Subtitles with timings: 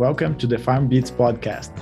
[0.00, 1.72] Welcome to the Farm Bits podcast.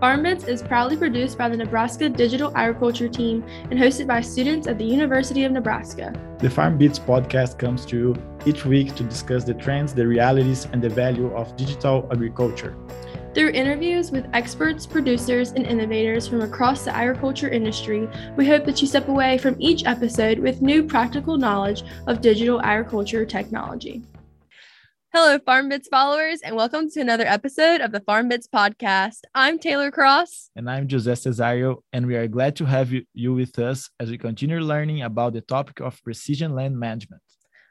[0.00, 4.66] Farm Bits is proudly produced by the Nebraska Digital Agriculture Team and hosted by students
[4.66, 6.12] at the University of Nebraska.
[6.40, 10.66] The Farm Bits podcast comes to you each week to discuss the trends, the realities,
[10.72, 12.74] and the value of digital agriculture.
[13.34, 18.80] Through interviews with experts, producers, and innovators from across the agriculture industry, we hope that
[18.80, 24.02] you step away from each episode with new practical knowledge of digital agriculture technology.
[25.14, 29.20] Hello, Farm Bits followers, and welcome to another episode of the Farm Bits podcast.
[29.34, 30.50] I'm Taylor Cross.
[30.54, 34.18] And I'm Jose Cesario, and we are glad to have you with us as we
[34.18, 37.22] continue learning about the topic of precision land management.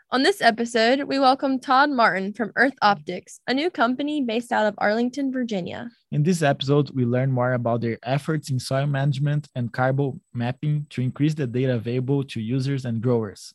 [0.10, 4.66] On this episode, we welcome Todd Martin from Earth Optics, a new company based out
[4.66, 5.92] of Arlington, Virginia.
[6.12, 10.88] In this episode, we learn more about their efforts in soil management and carbon mapping
[10.90, 13.54] to increase the data available to users and growers.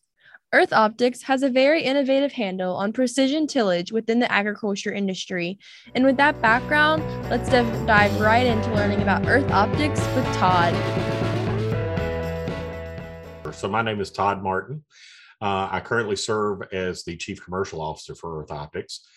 [0.54, 5.58] Earth Optics has a very innovative handle on precision tillage within the agriculture industry.
[5.94, 10.74] And with that background, let's dive right into learning about Earth Optics with Todd.
[13.54, 14.84] So, my name is Todd Martin.
[15.40, 19.08] Uh, I currently serve as the Chief Commercial Officer for Earth Optics.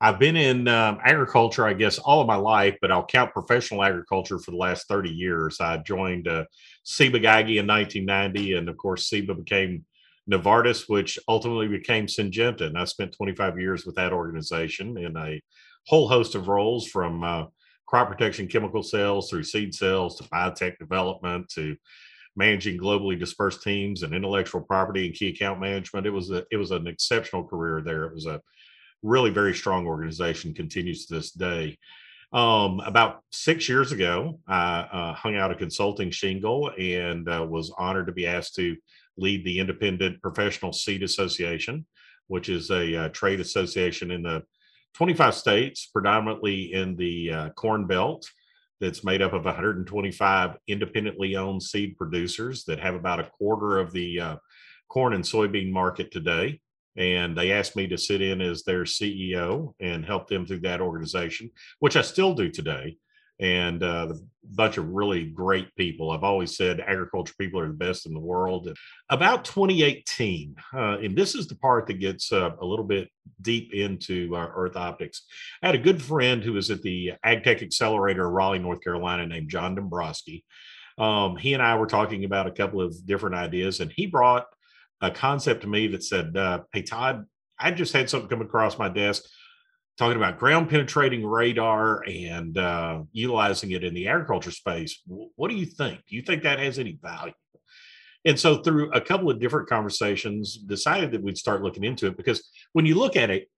[0.00, 3.82] I've been in um, agriculture, I guess, all of my life, but I'll count professional
[3.82, 5.60] agriculture for the last 30 years.
[5.60, 6.44] I joined uh,
[6.84, 9.84] Ciba-Geigy in 1990, and of course, Ciba became
[10.30, 12.62] Novartis, which ultimately became Syngenta.
[12.62, 15.40] And I spent 25 years with that organization in a
[15.86, 17.44] whole host of roles from uh,
[17.86, 21.76] crop protection chemical sales through seed sales to biotech development to
[22.36, 26.06] managing globally dispersed teams and intellectual property and key account management.
[26.06, 28.04] It was a, it was an exceptional career there.
[28.04, 28.40] It was a
[29.02, 31.78] really very strong organization, continues to this day.
[32.32, 37.72] Um, about six years ago, I uh, hung out a consulting shingle and uh, was
[37.78, 38.76] honored to be asked to
[39.16, 41.86] lead the Independent Professional Seed Association,
[42.26, 44.42] which is a uh, trade association in the
[44.94, 48.28] 25 states, predominantly in the uh, Corn Belt,
[48.80, 53.92] that's made up of 125 independently owned seed producers that have about a quarter of
[53.92, 54.36] the uh,
[54.88, 56.60] corn and soybean market today.
[56.96, 60.80] And they asked me to sit in as their CEO and help them through that
[60.80, 62.98] organization, which I still do today
[63.40, 66.10] and uh, a bunch of really great people.
[66.10, 68.68] I've always said agriculture people are the best in the world.
[69.10, 73.08] About 2018, uh, and this is the part that gets uh, a little bit
[73.40, 75.22] deep into uh, Earth Optics.
[75.62, 79.26] I had a good friend who was at the AgTech Accelerator in Raleigh, North Carolina,
[79.26, 80.44] named John Dombrowski.
[80.96, 84.46] Um, he and I were talking about a couple of different ideas, and he brought
[85.00, 87.24] a concept to me that said, uh, "Hey Todd,
[87.58, 89.24] I just had something come across my desk."
[89.96, 95.02] Talking about ground penetrating radar and uh, utilizing it in the agriculture space.
[95.06, 96.00] What do you think?
[96.08, 97.32] Do you think that has any value?
[98.24, 102.16] And so, through a couple of different conversations, decided that we'd start looking into it
[102.16, 103.48] because when you look at it,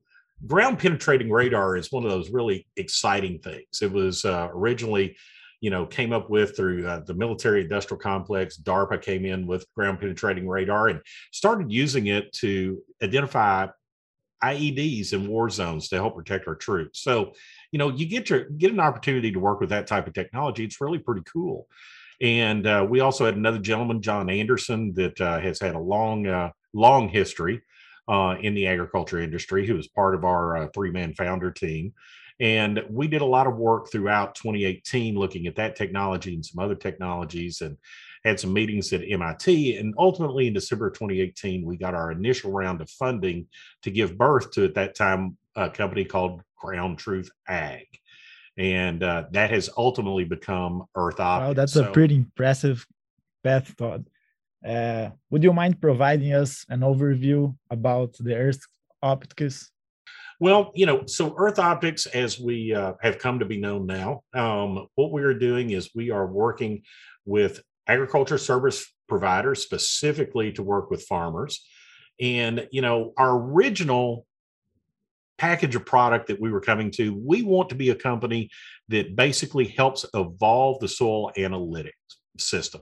[0.44, 3.80] ground penetrating radar is one of those really exciting things.
[3.80, 5.16] It was uh, originally,
[5.60, 8.58] you know, came up with through uh, the military industrial complex.
[8.58, 11.00] DARPA came in with ground penetrating radar and
[11.32, 13.68] started using it to identify
[14.42, 17.00] IEDs in war zones to help protect our troops.
[17.00, 17.32] So,
[17.72, 20.64] you know, you get to get an opportunity to work with that type of technology.
[20.64, 21.66] It's really pretty cool.
[22.20, 26.26] And uh, we also had another gentleman, John Anderson, that uh, has had a long,
[26.26, 27.62] uh, long history
[28.08, 31.92] uh, in the agriculture industry, who was part of our uh, three man founder team.
[32.38, 36.62] And we did a lot of work throughout 2018 looking at that technology and some
[36.62, 37.62] other technologies.
[37.62, 37.78] And
[38.26, 42.80] had some meetings at MIT, and ultimately in December 2018, we got our initial round
[42.80, 43.46] of funding
[43.82, 47.86] to give birth to at that time a company called Ground Truth Ag,
[48.58, 51.46] and uh, that has ultimately become Earth Optics.
[51.46, 52.84] Wow, that's so, a pretty impressive
[53.44, 54.08] path, Todd.
[54.66, 58.60] Uh, would you mind providing us an overview about the Earth
[59.02, 59.70] Optics?
[60.40, 64.22] Well, you know, so Earth Optics, as we uh, have come to be known now,
[64.34, 66.82] um, what we are doing is we are working
[67.24, 71.64] with agriculture service providers specifically to work with farmers.
[72.20, 74.26] And, you know, our original
[75.38, 78.50] package of product that we were coming to, we want to be a company
[78.88, 81.90] that basically helps evolve the soil analytics
[82.38, 82.80] system.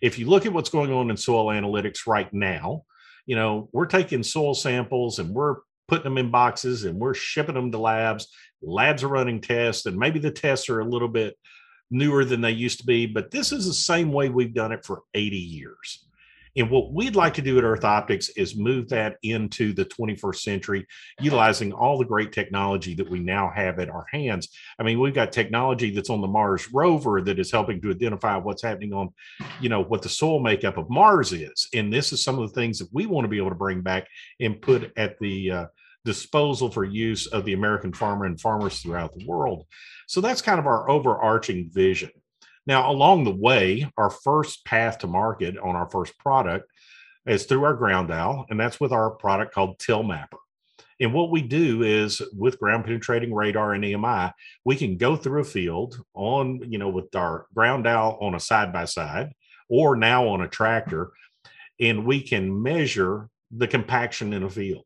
[0.00, 2.82] If you look at what's going on in soil analytics right now,
[3.26, 5.56] you know, we're taking soil samples and we're
[5.88, 8.28] putting them in boxes and we're shipping them to labs.
[8.62, 11.36] Labs are running tests, and maybe the tests are a little bit
[11.90, 14.84] newer than they used to be, but this is the same way we've done it
[14.84, 16.06] for 80 years.
[16.56, 20.36] And what we'd like to do at Earth Optics is move that into the 21st
[20.36, 20.86] century,
[21.20, 24.48] utilizing all the great technology that we now have at our hands.
[24.78, 28.36] I mean, we've got technology that's on the Mars rover that is helping to identify
[28.36, 29.12] what's happening on,
[29.60, 31.68] you know, what the soil makeup of Mars is.
[31.74, 33.82] And this is some of the things that we want to be able to bring
[33.82, 34.08] back
[34.40, 35.66] and put at the uh,
[36.06, 39.66] disposal for use of the American farmer and farmers throughout the world.
[40.06, 42.10] So that's kind of our overarching vision.
[42.66, 46.70] Now, along the way, our first path to market on our first product
[47.26, 50.38] is through our ground owl, and that's with our product called Till Mapper.
[51.00, 54.32] And what we do is with ground penetrating radar and EMI,
[54.64, 58.40] we can go through a field on, you know, with our ground owl on a
[58.40, 59.32] side by side
[59.68, 61.10] or now on a tractor,
[61.80, 64.84] and we can measure the compaction in a field.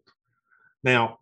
[0.83, 1.19] Now,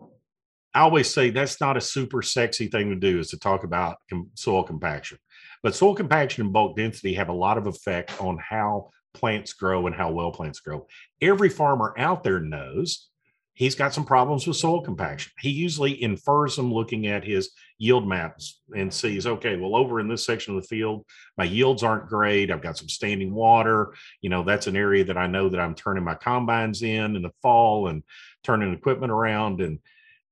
[0.75, 3.97] I always say that's not a super sexy thing to do is to talk about
[4.35, 5.19] soil compaction.
[5.63, 9.87] But soil compaction and bulk density have a lot of effect on how plants grow
[9.87, 10.87] and how well plants grow.
[11.21, 13.09] Every farmer out there knows
[13.55, 15.33] he's got some problems with soil compaction.
[15.41, 20.07] He usually infers them looking at his yield maps and sees, okay, well, over in
[20.07, 21.05] this section of the field,
[21.37, 22.53] my yields aren't great.
[22.53, 23.95] I've got some standing water.
[24.21, 27.23] You know, that's an area that I know that I'm turning my combines in in
[27.23, 28.05] the fall and
[28.49, 29.61] turning equipment around.
[29.61, 29.79] And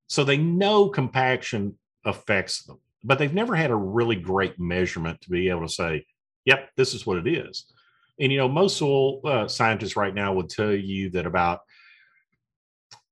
[0.07, 5.29] so they know compaction affects them, but they've never had a really great measurement to
[5.29, 6.03] be able to say,
[6.43, 7.71] yep, this is what it is.
[8.19, 11.59] And, you know, most soil uh, scientists right now would tell you that about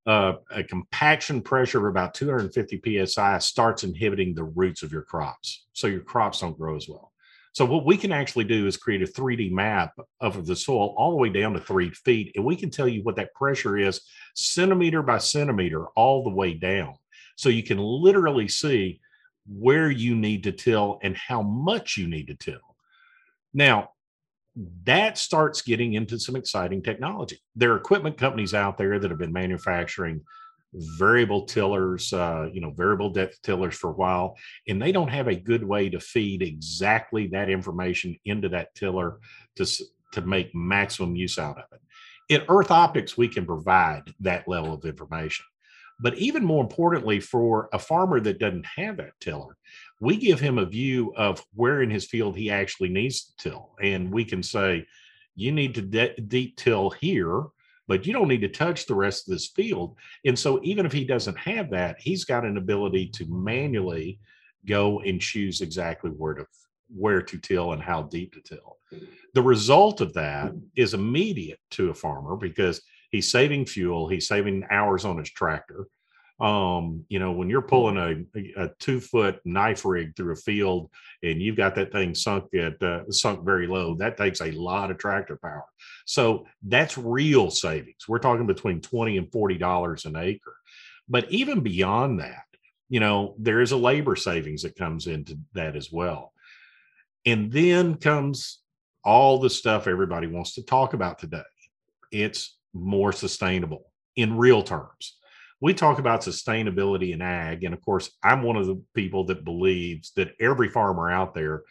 [0.08, 5.68] uh, a compaction pressure of about 250 psi starts inhibiting the roots of your crops.
[5.74, 7.12] So your crops don't grow as well.
[7.56, 11.12] So what we can actually do is create a 3D map of the soil all
[11.12, 14.02] the way down to three feet, and we can tell you what that pressure is
[14.36, 16.96] centimeter by centimeter all the way down.
[17.38, 19.00] So you can literally see
[19.48, 22.76] where you need to till and how much you need to till.
[23.54, 23.92] Now,
[24.84, 27.40] that starts getting into some exciting technology.
[27.56, 30.22] There are equipment companies out there that have been manufacturing
[30.98, 34.38] variable tillers, uh, you know, variable depth tillers for a while,
[34.68, 39.20] and they don't have a good way to feed exactly that information into that tiller
[39.56, 39.66] to,
[40.14, 41.82] to make maximum use out of it.
[42.28, 45.46] In Earth Optics, we can provide that level of information.
[46.00, 49.56] But even more importantly, for a farmer that doesn't have that tiller,
[50.02, 53.76] we give him a view of where in his field he actually needs to till.
[53.82, 54.86] And we can say,
[55.36, 57.44] you need to de- deep till here,
[57.88, 59.96] but you don't need to touch the rest of this field.
[60.26, 64.20] And so, even if he doesn't have that, he's got an ability to manually
[64.66, 66.46] go and choose exactly where to
[66.96, 68.78] where to till and how deep to till.
[69.34, 74.66] The result of that is immediate to a farmer because he's saving fuel, he's saving
[74.70, 75.88] hours on his tractor.
[76.40, 80.90] Um, you know, when you're pulling a, a two foot knife rig through a field
[81.24, 84.92] and you've got that thing sunk at uh, sunk very low, that takes a lot
[84.92, 85.64] of tractor power.
[86.06, 88.08] So that's real savings.
[88.08, 90.56] We're talking between 20 and $40 an acre.
[91.08, 92.44] But even beyond that,
[92.90, 96.34] you know, there is a labor savings that comes into that as well.
[97.26, 98.60] And then comes
[99.04, 101.42] all the stuff everybody wants to talk about today.
[102.12, 105.18] It's more sustainable in real terms.
[105.62, 107.64] We talk about sustainability in ag.
[107.64, 111.64] And of course, I'm one of the people that believes that every farmer out there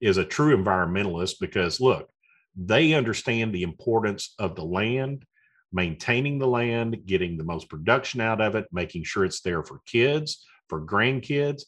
[0.00, 2.08] is a true environmentalist because look,
[2.56, 5.24] they understand the importance of the land,
[5.72, 9.80] maintaining the land, getting the most production out of it, making sure it's there for
[9.86, 11.62] kids, for grandkids.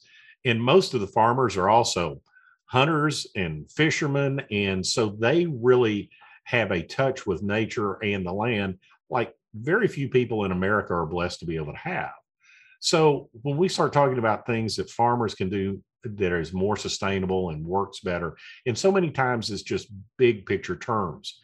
[0.45, 2.23] And most of the farmers are also
[2.67, 4.43] hunters and fishermen.
[4.51, 6.11] And so they really
[6.45, 8.79] have a touch with nature and the land
[9.11, 12.13] like very few people in America are blessed to be able to have.
[12.81, 17.51] So when we start talking about things that farmers can do that is more sustainable
[17.51, 18.37] and works better,
[18.67, 21.41] and so many times it's just big picture terms.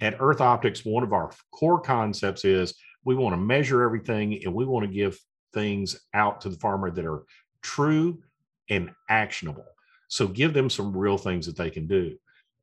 [0.00, 2.74] At Earth Optics, one of our core concepts is
[3.04, 5.18] we want to measure everything and we want to give
[5.52, 7.24] things out to the farmer that are
[7.62, 8.22] true
[8.70, 9.64] and actionable.
[10.08, 12.16] So give them some real things that they can do.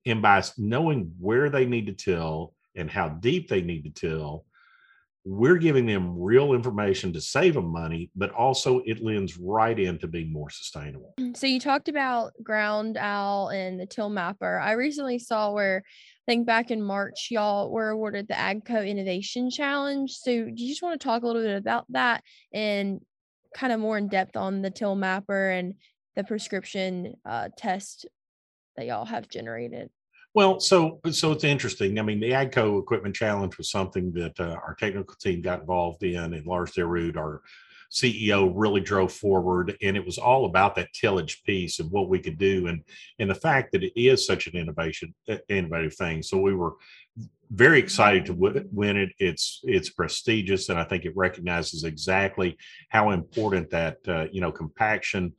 [0.05, 4.45] And by knowing where they need to till and how deep they need to till,
[5.25, 10.07] we're giving them real information to save them money, but also it lends right into
[10.07, 11.15] being more sustainable.
[11.19, 14.59] Mm, so you talked about ground owl and the till mapper.
[14.59, 15.83] I recently saw where
[16.27, 20.11] I think back in March, y'all were awarded the AGCO Innovation Challenge.
[20.11, 23.01] So do you just want to talk a little bit about that and
[23.55, 25.73] kind of more in depth on the till mapper and
[26.15, 28.05] the prescription uh, test
[28.77, 29.89] that y'all have generated?
[30.35, 31.97] Well, so so it's interesting.
[31.97, 36.03] I mean, the AGCO Equipment Challenge was something that uh, our technical team got involved
[36.03, 37.41] in, and Lars Dyrud, our
[37.89, 42.19] CEO, really drove forward, and it was all about that tillage piece and what we
[42.19, 42.83] could do, and
[43.17, 46.21] and the fact that it is such an innovation, uh, innovative thing.
[46.21, 46.73] So we were
[47.49, 49.13] very excited to win it.
[49.19, 52.57] It's it's prestigious, and I think it recognizes exactly
[52.89, 55.31] how important that uh, you know compaction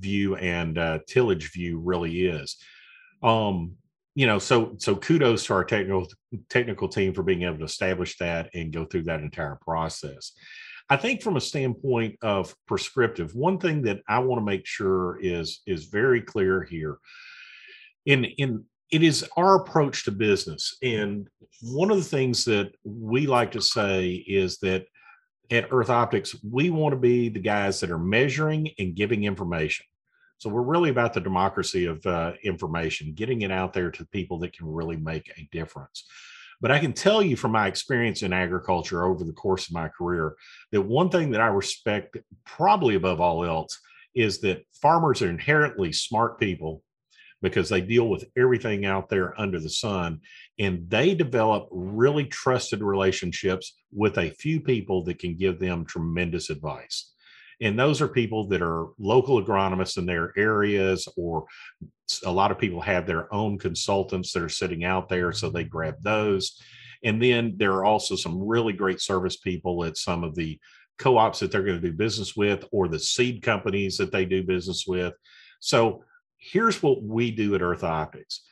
[0.00, 2.56] view and uh, tillage view really is.
[3.22, 3.76] Um,
[4.14, 6.06] you know, so so kudos to our technical
[6.48, 10.32] technical team for being able to establish that and go through that entire process.
[10.88, 15.18] I think from a standpoint of prescriptive, one thing that I want to make sure
[15.22, 16.98] is is very clear here.
[18.06, 21.28] In in it is our approach to business, and
[21.62, 24.86] one of the things that we like to say is that
[25.52, 29.86] at Earth Optics, we want to be the guys that are measuring and giving information.
[30.40, 34.38] So we're really about the democracy of uh, information, getting it out there to people
[34.38, 36.06] that can really make a difference.
[36.62, 39.88] But I can tell you from my experience in agriculture over the course of my
[39.88, 40.36] career
[40.72, 42.16] that one thing that I respect
[42.46, 43.78] probably above all else
[44.14, 46.82] is that farmers are inherently smart people
[47.42, 50.20] because they deal with everything out there under the sun
[50.58, 56.48] and they develop really trusted relationships with a few people that can give them tremendous
[56.48, 57.12] advice.
[57.60, 61.44] And those are people that are local agronomists in their areas, or
[62.24, 65.32] a lot of people have their own consultants that are sitting out there.
[65.32, 65.70] So they mm-hmm.
[65.70, 66.60] grab those.
[67.04, 70.58] And then there are also some really great service people at some of the
[70.98, 74.24] co ops that they're going to do business with, or the seed companies that they
[74.24, 75.14] do business with.
[75.60, 76.04] So
[76.38, 78.42] here's what we do at Earth Optics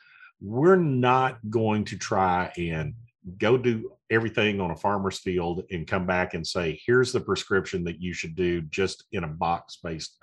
[0.41, 2.93] we're not going to try and
[3.37, 7.83] go do everything on a farmer's field and come back and say, here's the prescription
[7.83, 10.17] that you should do just in a box based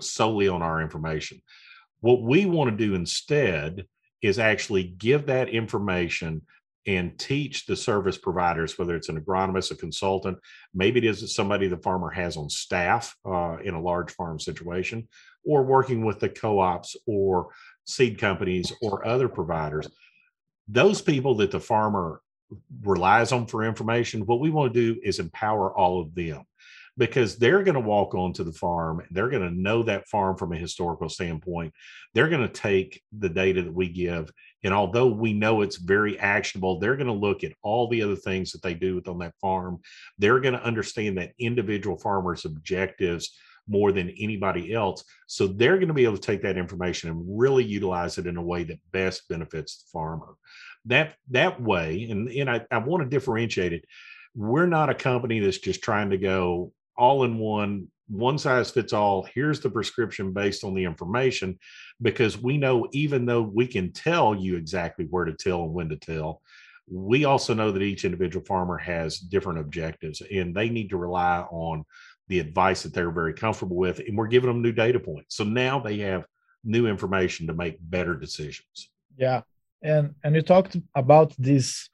[0.00, 1.40] solely on our information.
[2.00, 3.86] What we want to do instead
[4.22, 6.42] is actually give that information
[6.86, 10.38] and teach the service providers, whether it's an agronomist, a consultant,
[10.74, 15.08] maybe it is somebody the farmer has on staff uh, in a large farm situation,
[15.46, 17.48] or working with the co ops or
[17.86, 19.88] seed companies or other providers.
[20.68, 22.20] Those people that the farmer
[22.82, 26.44] relies on for information, what we want to do is empower all of them
[26.96, 29.02] because they're going to walk onto the farm.
[29.10, 31.72] They're going to know that farm from a historical standpoint.
[32.12, 34.30] They're going to take the data that we give.
[34.62, 38.16] And although we know it's very actionable, they're going to look at all the other
[38.16, 39.80] things that they do on that farm.
[40.18, 43.36] They're going to understand that individual farmers' objectives
[43.66, 45.04] more than anybody else.
[45.26, 48.36] So they're going to be able to take that information and really utilize it in
[48.36, 50.34] a way that best benefits the farmer.
[50.86, 53.84] That that way, and, and I, I want to differentiate it.
[54.34, 58.92] We're not a company that's just trying to go all in one one size fits
[58.92, 61.58] all here's the prescription based on the information
[62.02, 65.88] because we know even though we can tell you exactly where to tell and when
[65.88, 66.42] to tell
[66.86, 71.40] we also know that each individual farmer has different objectives and they need to rely
[71.50, 71.84] on
[72.28, 75.36] the advice that they're very comfortable with and we're giving them new data points.
[75.36, 76.26] So now they have
[76.62, 78.90] new information to make better decisions.
[79.16, 79.42] Yeah
[79.84, 81.90] and and you talked about these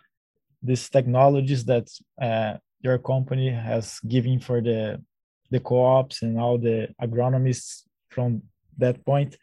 [0.62, 1.88] these technologies that
[2.22, 5.02] uh, your company has given for the
[5.50, 8.42] the co-ops and all the agronomists from
[8.78, 9.36] that point.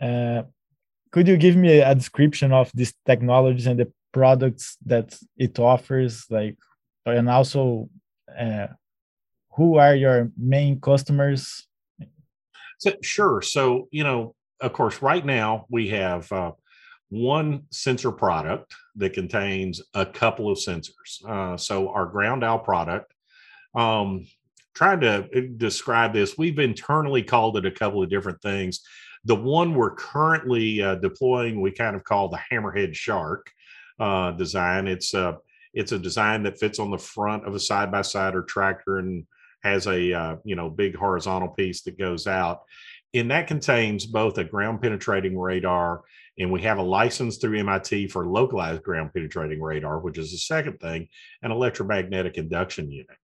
[0.00, 0.42] Uh,
[1.10, 6.24] could you give me a description of these technologies and the products that it offers,
[6.30, 6.56] like,
[7.06, 7.88] and also
[8.38, 8.68] uh,
[9.56, 11.66] who are your main customers?
[12.78, 13.42] So, sure.
[13.42, 16.52] So, you know, of course, right now we have uh,
[17.10, 21.24] one sensor product that contains a couple of sensors.
[21.26, 23.12] Uh, so our ground owl product,
[23.74, 24.26] um,
[24.74, 28.80] trying to uh, describe this, we've internally called it a couple of different things.
[29.24, 33.50] The one we're currently uh, deploying, we kind of call the hammerhead shark
[33.98, 34.86] uh, design.
[34.86, 35.38] It's a
[35.74, 38.98] it's a design that fits on the front of a side by side or tractor
[38.98, 39.26] and
[39.62, 42.62] has a uh, you know big horizontal piece that goes out
[43.14, 46.02] and that contains both a ground penetrating radar
[46.38, 50.38] and we have a license through MIT for localized ground penetrating radar, which is the
[50.38, 51.08] second thing,
[51.42, 53.16] an electromagnetic induction unit.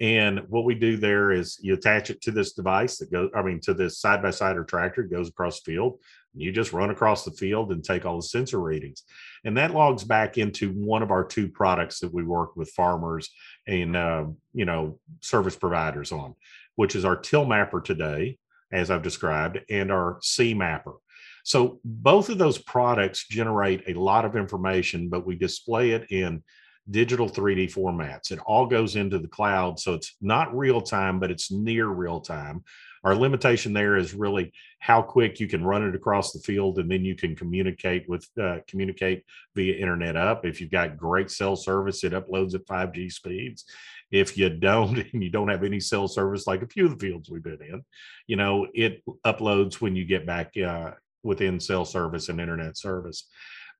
[0.00, 3.42] And what we do there is you attach it to this device that goes, I
[3.42, 5.98] mean, to this side by side or tractor, goes across the field.
[6.34, 9.02] You just run across the field and take all the sensor readings.
[9.44, 13.30] And that logs back into one of our two products that we work with farmers
[13.66, 16.34] and, uh, you know, service providers on,
[16.76, 18.38] which is our till mapper today,
[18.72, 20.94] as I've described, and our C mapper.
[21.44, 26.42] So both of those products generate a lot of information, but we display it in
[26.90, 28.30] digital 3D formats.
[28.30, 29.78] It all goes into the cloud.
[29.78, 32.64] So it's not real time, but it's near real time.
[33.02, 36.90] Our limitation there is really how quick you can run it across the field, and
[36.90, 40.44] then you can communicate with uh, communicate via internet up.
[40.44, 43.64] If you've got great cell service, it uploads at 5G speeds.
[44.10, 47.06] If you don't, and you don't have any cell service, like a few of the
[47.06, 47.82] fields we've been in,
[48.26, 50.90] you know, it uploads when you get back uh,
[51.22, 53.28] within cell service and internet service.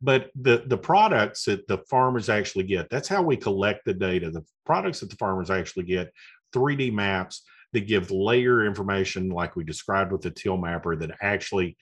[0.02, 4.30] But the the products that the farmers actually get that's how we collect the data.
[4.30, 6.12] The products that the farmers actually get
[6.54, 7.42] 3d maps
[7.72, 11.76] that give layer information like we described with the till mapper that actually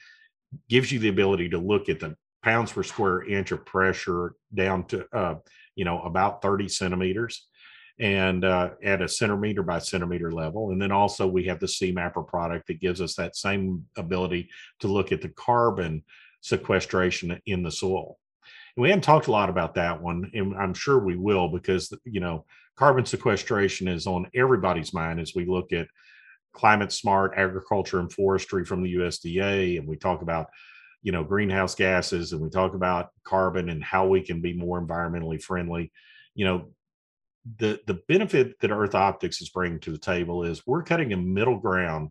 [0.69, 4.85] gives you the ability to look at the pounds per square inch of pressure down
[4.85, 5.35] to uh,
[5.77, 7.47] you know about 30 centimeters
[8.01, 10.71] and uh, at a centimeter by centimeter level.
[10.71, 14.51] And then also we have the C mapper product that gives us that same ability
[14.81, 16.05] to look at the carbon
[16.41, 18.19] sequestration in the soil.
[18.77, 21.93] And we haven't talked a lot about that one, and I'm sure we will because
[22.05, 22.45] you know
[22.77, 25.89] carbon sequestration is on everybody's mind as we look at
[26.53, 30.47] climate smart agriculture and forestry from the USDA, and we talk about
[31.03, 34.81] you know greenhouse gases and we talk about carbon and how we can be more
[34.85, 35.93] environmentally friendly
[36.35, 36.69] you know
[37.59, 41.17] the the benefit that earth optics is bringing to the table is we're cutting a
[41.17, 42.11] middle ground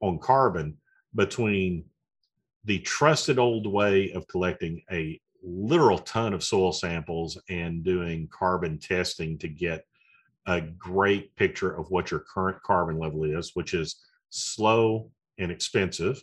[0.00, 0.76] on carbon
[1.14, 1.84] between
[2.64, 8.78] the trusted old way of collecting a literal ton of soil samples and doing carbon
[8.78, 9.84] testing to get
[10.46, 13.96] a great picture of what your current carbon level is, which is
[14.30, 16.22] slow and expensive.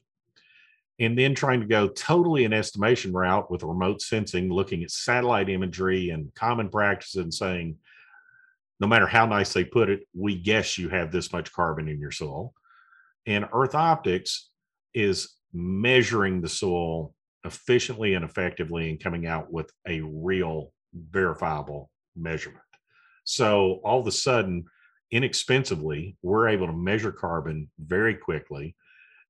[0.99, 5.49] And then trying to go totally an estimation route with remote sensing, looking at satellite
[5.49, 7.77] imagery and common practices and saying,
[8.79, 11.99] no matter how nice they put it, we guess you have this much carbon in
[11.99, 12.53] your soil.
[13.25, 14.49] And Earth Optics
[14.93, 22.63] is measuring the soil efficiently and effectively and coming out with a real verifiable measurement.
[23.23, 24.65] So all of a sudden,
[25.11, 28.75] inexpensively, we're able to measure carbon very quickly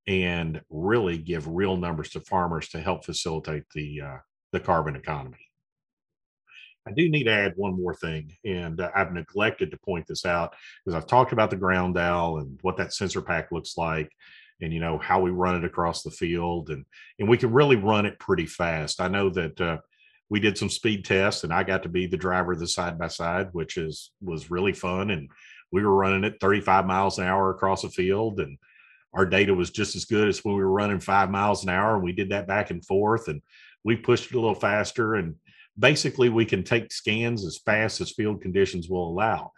[0.07, 4.17] and really give real numbers to farmers to help facilitate the uh,
[4.51, 5.48] the carbon economy.
[6.87, 10.25] I do need to add one more thing, and uh, I've neglected to point this
[10.25, 14.11] out because I've talked about the ground owl and what that sensor pack looks like,
[14.61, 16.85] and you know how we run it across the field, and
[17.19, 19.01] and we can really run it pretty fast.
[19.01, 19.77] I know that uh,
[20.29, 22.97] we did some speed tests and I got to be the driver of the side
[22.97, 25.09] by side, which is was really fun.
[25.09, 25.29] And
[25.71, 28.57] we were running it 35 miles an hour across the field and
[29.13, 31.95] our data was just as good as when we were running five miles an hour.
[31.95, 33.41] And we did that back and forth and
[33.83, 35.15] we pushed it a little faster.
[35.15, 35.35] And
[35.79, 39.51] basically we can take scans as fast as field conditions will allow.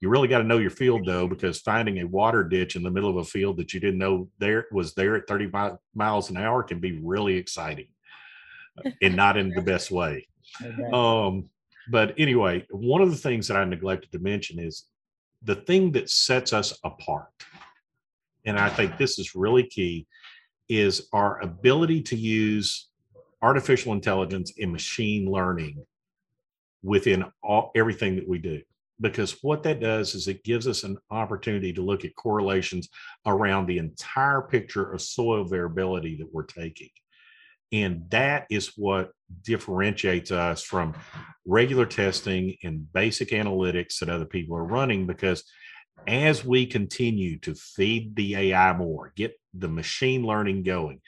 [0.00, 2.90] You really got to know your field though, because finding a water ditch in the
[2.90, 5.50] middle of a field that you didn't know there was there at 30
[5.94, 7.86] miles an hour can be really exciting
[9.00, 10.26] and not in the best way.
[10.92, 11.48] Um,
[11.90, 14.86] but anyway, one of the things that I neglected to mention is
[15.42, 17.30] the thing that sets us apart,
[18.44, 20.06] and I think this is really key,
[20.68, 22.88] is our ability to use
[23.42, 25.84] artificial intelligence and machine learning
[26.82, 28.60] within all, everything that we do.
[29.00, 32.88] Because what that does is it gives us an opportunity to look at correlations
[33.26, 36.90] around the entire picture of soil variability that we're taking.
[37.72, 40.94] And that is what differentiates us from
[41.46, 45.06] regular testing and basic analytics that other people are running.
[45.06, 45.42] Because
[46.06, 51.00] as we continue to feed the AI more, get the machine learning going,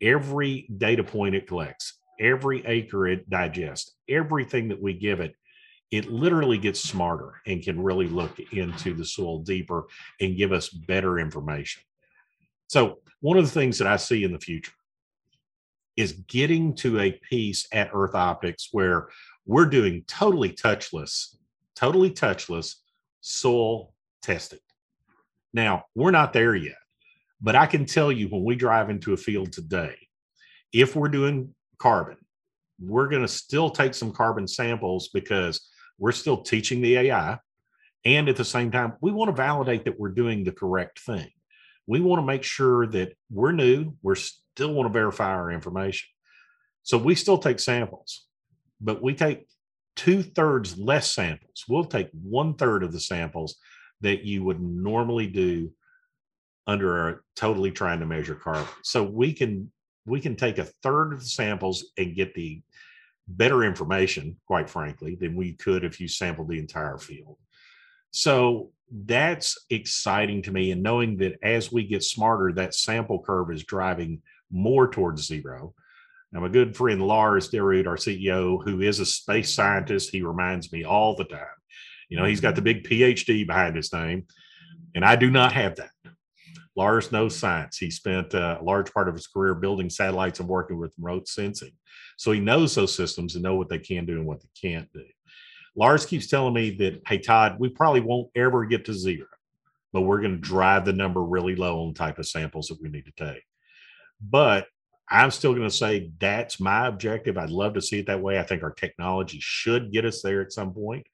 [0.00, 5.34] every data point it collects, every acre it digests, everything that we give it,
[5.90, 9.86] it literally gets smarter and can really look into the soil deeper
[10.20, 11.82] and give us better information.
[12.66, 14.72] So, one of the things that I see in the future
[15.96, 19.08] is getting to a piece at Earth Optics where
[19.46, 21.34] we're doing totally touchless,
[21.74, 22.76] totally touchless
[23.20, 24.60] soil testing.
[25.52, 26.76] Now, we're not there yet,
[27.40, 29.94] but I can tell you when we drive into a field today,
[30.72, 32.16] if we're doing carbon,
[32.80, 37.38] we're going to still take some carbon samples because we're still teaching the AI.
[38.04, 41.28] And at the same time, we want to validate that we're doing the correct thing.
[41.86, 46.08] We want to make sure that we're new, we're still want to verify our information.
[46.82, 48.26] So we still take samples,
[48.80, 49.46] but we take
[49.96, 51.64] two thirds less samples.
[51.68, 53.56] We'll take one third of the samples
[54.00, 55.72] that you would normally do
[56.68, 58.68] under a totally trying to measure carbon.
[58.82, 59.72] So we can
[60.06, 62.62] we can take a third of the samples and get the
[63.26, 67.36] better information, quite frankly, than we could if you sampled the entire field.
[68.10, 70.70] So that's exciting to me.
[70.70, 75.74] And knowing that as we get smarter, that sample curve is driving more towards zero.
[76.32, 80.72] Now, my good friend Lars Dyrud, our CEO, who is a space scientist, he reminds
[80.72, 81.46] me all the time.
[82.08, 84.26] You know, he's got the big PhD behind his name,
[84.94, 85.90] and I do not have that.
[86.78, 87.76] Lars knows science.
[87.76, 91.26] He spent uh, a large part of his career building satellites and working with remote
[91.26, 91.72] sensing.
[92.16, 94.88] So he knows those systems and know what they can do and what they can't
[94.92, 95.02] do.
[95.74, 99.26] Lars keeps telling me that, hey, Todd, we probably won't ever get to zero,
[99.92, 102.80] but we're going to drive the number really low on the type of samples that
[102.80, 103.42] we need to take.
[104.20, 104.68] But
[105.10, 107.36] I'm still going to say that's my objective.
[107.36, 108.38] I'd love to see it that way.
[108.38, 111.08] I think our technology should get us there at some point.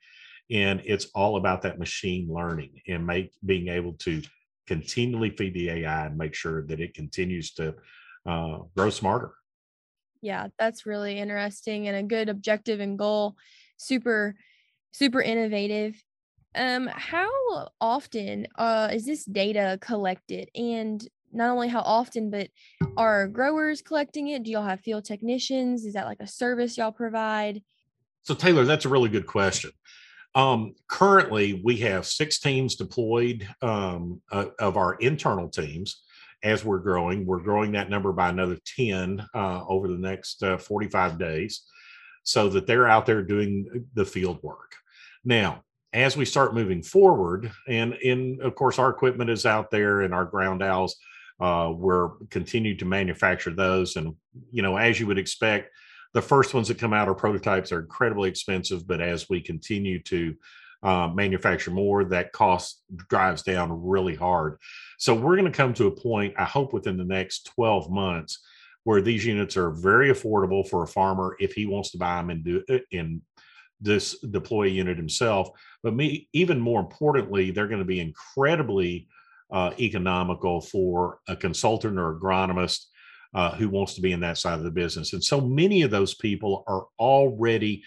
[0.51, 4.21] And it's all about that machine learning and make being able to
[4.67, 7.75] continually feed the AI and make sure that it continues to
[8.27, 9.33] uh, grow smarter.
[10.23, 13.37] Yeah, that's really interesting and a good objective and goal.
[13.77, 14.37] Super,
[14.93, 16.03] super innovative.
[16.55, 17.29] Um, how
[17.81, 20.49] often uh, is this data collected?
[20.55, 22.49] And not only how often, but
[22.97, 24.45] are growers collecting it?
[24.45, 25.85] Do y'all have field technicians?
[25.85, 27.63] Is that like a service y'all provide?
[28.23, 29.73] So, Taylor, that's a really good question.
[30.35, 36.03] Um, currently, we have six teams deployed um, uh, of our internal teams
[36.43, 37.25] as we're growing.
[37.25, 41.63] We're growing that number by another 10 uh, over the next uh, 45 days
[42.25, 44.73] so that they're out there doing the field work.
[45.25, 50.01] Now, as we start moving forward, and in of course, our equipment is out there
[50.01, 50.97] and our ground owls,
[51.41, 53.97] uh, we're continuing to manufacture those.
[53.97, 54.15] And,
[54.51, 55.71] you know, as you would expect,
[56.15, 60.01] the first ones that come out are prototypes are incredibly expensive, but as we continue
[60.05, 60.35] to
[60.85, 64.59] uh, manufacture more, that cost drives down really hard.
[64.99, 68.39] So we're going to come to a point, I hope, within the next 12 months,
[68.85, 72.31] where these units are very affordable for a farmer if he wants to buy them
[72.31, 73.23] and do in
[73.81, 75.49] this deploy unit himself.
[75.83, 79.09] But me, even more importantly, they're going to be incredibly
[79.51, 82.87] uh, economical for a consultant or agronomist
[83.35, 85.13] uh, who wants to be in that side of the business.
[85.13, 87.83] And so many of those people are already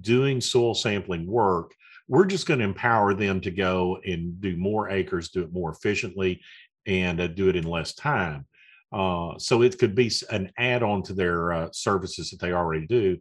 [0.00, 1.74] doing soil sampling work.
[2.08, 5.70] We're just going to empower them to go and do more acres, do it more
[5.70, 6.40] efficiently,
[6.86, 8.46] and uh, do it in less time.
[8.92, 13.16] Uh, so it could be an add-on to their uh, services that they already do.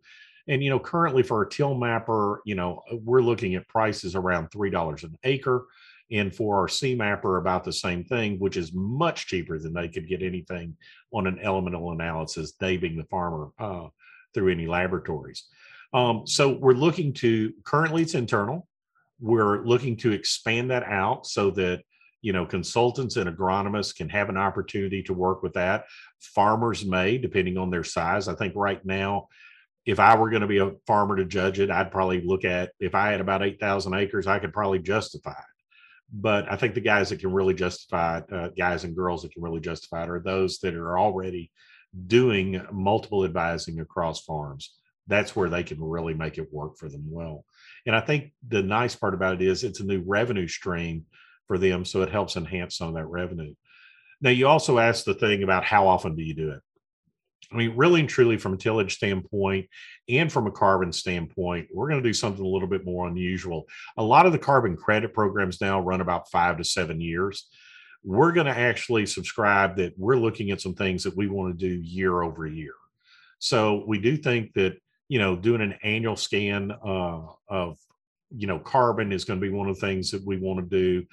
[0.47, 4.49] And you know, currently for a till mapper, you know, we're looking at prices around
[4.49, 5.65] three dollars an acre,
[6.11, 9.87] and for our C mapper about the same thing, which is much cheaper than they
[9.87, 10.75] could get anything
[11.11, 12.53] on an elemental analysis.
[12.59, 13.87] They being the farmer uh,
[14.33, 15.45] through any laboratories.
[15.93, 18.67] Um, so we're looking to currently it's internal.
[19.19, 21.83] We're looking to expand that out so that
[22.21, 25.85] you know consultants and agronomists can have an opportunity to work with that
[26.19, 29.27] farmers may depending on their size i think right now
[29.85, 32.71] if i were going to be a farmer to judge it i'd probably look at
[32.79, 35.39] if i had about 8000 acres i could probably justify
[36.11, 39.31] but i think the guys that can really justify it uh, guys and girls that
[39.33, 41.51] can really justify it are those that are already
[42.07, 44.75] doing multiple advising across farms
[45.07, 47.45] that's where they can really make it work for them well
[47.85, 51.05] and i think the nice part about it is it's a new revenue stream
[51.49, 51.83] for them.
[51.83, 53.53] So it helps enhance some of that revenue.
[54.21, 56.61] Now, you also asked the thing about how often do you do it?
[57.51, 59.67] I mean, really and truly, from a tillage standpoint
[60.07, 63.65] and from a carbon standpoint, we're going to do something a little bit more unusual.
[63.97, 67.47] A lot of the carbon credit programs now run about five to seven years.
[68.03, 71.67] We're going to actually subscribe that we're looking at some things that we want to
[71.67, 72.73] do year over year.
[73.39, 77.77] So we do think that, you know, doing an annual scan uh, of
[78.31, 80.65] you know carbon is going to be one of the things that we want to
[80.65, 81.03] do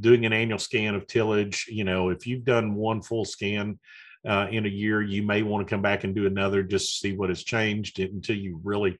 [0.00, 3.78] doing an annual scan of tillage you know if you've done one full scan
[4.26, 7.12] uh, in a year you may want to come back and do another just see
[7.12, 8.96] what has changed until you really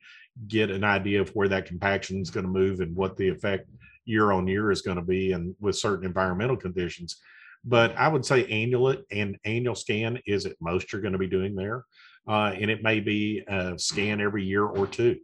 [0.48, 3.68] get an idea of where that compaction is going to move and what the effect
[4.04, 7.20] year on year is going to be and with certain environmental conditions
[7.64, 11.26] but i would say annual and annual scan is at most you're going to be
[11.26, 11.84] doing there
[12.26, 15.16] uh, and it may be a scan every year or two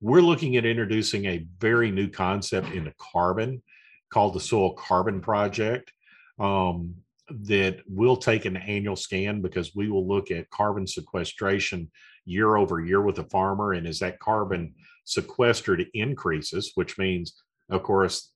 [0.00, 3.62] we're looking at introducing a very new concept into carbon
[4.10, 5.92] called the Soil Carbon Project.
[6.38, 6.96] Um,
[7.42, 11.90] that we'll take an annual scan because we will look at carbon sequestration
[12.24, 13.72] year over year with a farmer.
[13.72, 18.32] And as that carbon sequestered increases, which means, of course,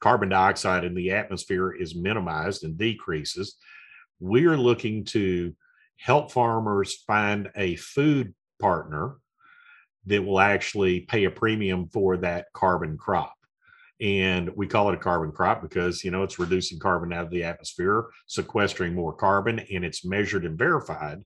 [0.00, 3.56] carbon dioxide in the atmosphere is minimized and decreases,
[4.20, 5.54] we are looking to
[5.96, 9.16] help farmers find a food partner
[10.06, 13.37] that will actually pay a premium for that carbon crop.
[14.00, 17.30] And we call it a carbon crop because, you know, it's reducing carbon out of
[17.30, 21.22] the atmosphere, sequestering more carbon, and it's measured and verified.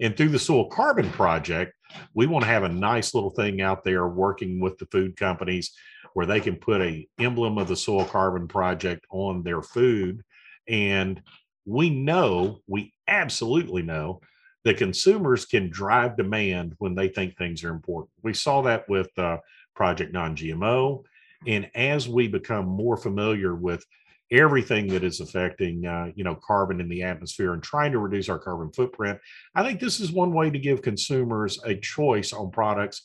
[0.00, 1.74] And through the Soil Carbon Project,
[2.14, 5.72] we want to have a nice little thing out there working with the food companies
[6.14, 10.22] where they can put a emblem of the Soil Carbon Project on their food.
[10.68, 11.22] And
[11.64, 14.20] we know, we absolutely know
[14.64, 18.10] that consumers can drive demand when they think things are important.
[18.22, 19.38] We saw that with uh,
[19.74, 21.04] Project Non GMO.
[21.46, 23.84] And as we become more familiar with
[24.30, 28.30] everything that is affecting uh, you know carbon in the atmosphere and trying to reduce
[28.30, 29.18] our carbon footprint
[29.54, 33.02] i think this is one way to give consumers a choice on products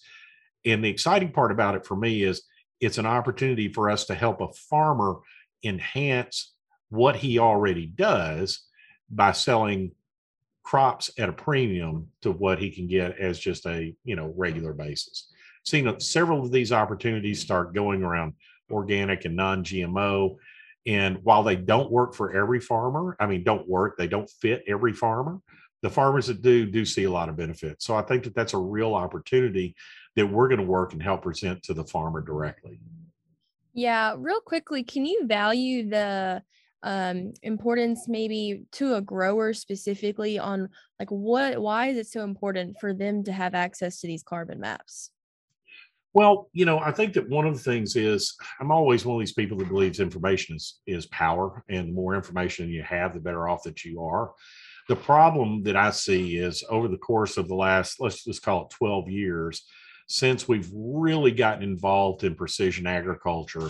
[0.66, 2.44] and the exciting part about it for me is
[2.80, 5.18] it's an opportunity for us to help a farmer
[5.66, 6.54] enhance
[6.90, 8.64] what he already does
[9.10, 9.92] by selling
[10.64, 14.74] crops at a premium to what he can get as just a you know regular
[14.74, 15.32] basis.
[15.68, 18.34] Seen several of these opportunities start going around
[18.72, 20.38] organic and non-GMO,
[20.86, 24.64] and while they don't work for every farmer, I mean, don't work, they don't fit
[24.66, 25.42] every farmer.
[25.82, 27.86] The farmers that do do see a lot of benefits.
[27.86, 29.76] So I think that that's a real opportunity
[30.16, 32.80] that we're going to work and help present to the farmer directly.
[33.74, 36.44] Yeah, real quickly, can you value the
[36.84, 42.78] um importance maybe to a grower specifically on like what why is it so important
[42.80, 45.12] for them to have access to these carbon maps?
[46.18, 49.20] Well, you know, I think that one of the things is I'm always one of
[49.20, 53.20] these people that believes information is is power, and the more information you have, the
[53.20, 54.34] better off that you are.
[54.90, 58.64] The problem that I see is over the course of the last, let's just call
[58.64, 59.64] it 12 years,
[60.08, 63.70] since we've really gotten involved in precision agriculture,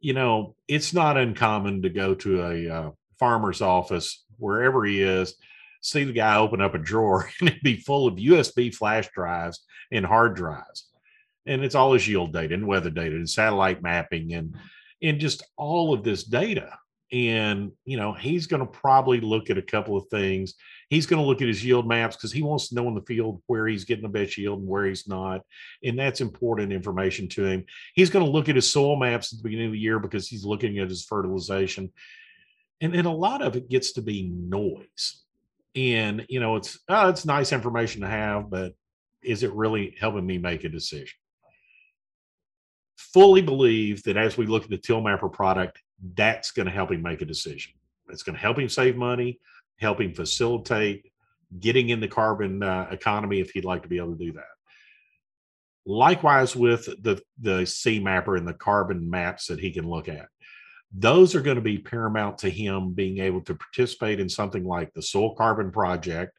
[0.00, 5.36] you know, it's not uncommon to go to a uh, farmer's office, wherever he is,
[5.80, 9.60] see the guy open up a drawer and it'd be full of USB flash drives
[9.92, 10.88] and hard drives
[11.46, 14.56] and it's all his yield data and weather data and satellite mapping and
[15.02, 16.78] and just all of this data.
[17.12, 20.54] And you know he's going to probably look at a couple of things.
[20.88, 23.02] He's going to look at his yield maps because he wants to know in the
[23.02, 25.42] field where he's getting the best yield and where he's not
[25.84, 27.64] and that's important information to him.
[27.94, 30.26] He's going to look at his soil maps at the beginning of the year because
[30.26, 31.92] he's looking at his fertilization.
[32.80, 35.22] And then a lot of it gets to be noise.
[35.76, 38.74] And you know it's oh, it's nice information to have but
[39.22, 41.14] is it really helping me make a decision
[42.96, 45.82] fully believe that as we look at the TillMapper product,
[46.14, 47.72] that's going to help him make a decision.
[48.08, 49.40] It's going to help him save money,
[49.78, 51.10] help him facilitate
[51.60, 54.44] getting in the carbon uh, economy if he'd like to be able to do that.
[55.86, 60.28] Likewise with the the C mapper and the carbon maps that he can look at.
[60.96, 64.92] Those are going to be paramount to him being able to participate in something like
[64.94, 66.38] the soil carbon project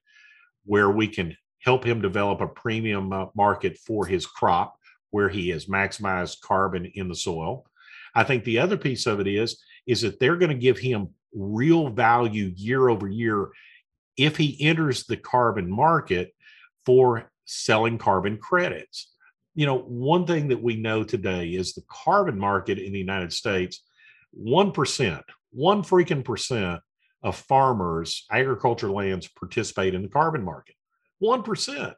[0.66, 4.78] where we can help him develop a premium uh, market for his crop
[5.16, 7.66] where he has maximized carbon in the soil.
[8.14, 11.08] I think the other piece of it is is that they're going to give him
[11.34, 13.48] real value year over year
[14.18, 16.34] if he enters the carbon market
[16.86, 19.14] for selling carbon credits.
[19.54, 23.32] You know, one thing that we know today is the carbon market in the United
[23.32, 23.86] States,
[24.38, 26.82] 1%, one freaking percent
[27.24, 30.76] of farmers, agriculture lands participate in the carbon market.
[31.24, 31.94] 1%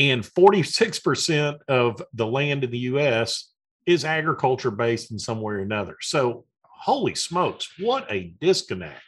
[0.00, 3.52] and 46% of the land in the US
[3.84, 5.96] is agriculture based in some way or another.
[6.00, 9.02] So, holy smokes, what a disconnect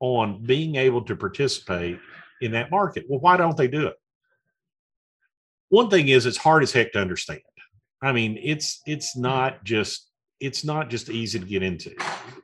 [0.00, 1.98] on being able to participate
[2.40, 3.04] in that market.
[3.08, 3.96] Well, why don't they do it?
[5.68, 7.42] One thing is it's hard as heck to understand.
[8.00, 10.08] I mean, it's it's not just
[10.40, 11.94] it's not just easy to get into.